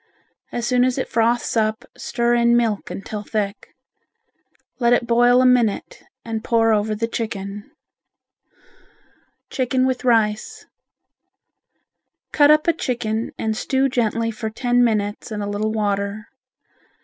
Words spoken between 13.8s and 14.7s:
gently for